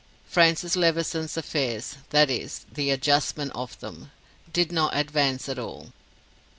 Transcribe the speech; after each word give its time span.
Francis 0.25 0.75
Levison's 0.75 1.37
affairs 1.37 1.97
that 2.09 2.27
is, 2.31 2.65
the 2.73 2.89
adjustment 2.89 3.51
of 3.53 3.79
them 3.81 4.09
did 4.51 4.71
not 4.71 4.97
advance 4.97 5.47
at 5.47 5.59
all. 5.59 5.91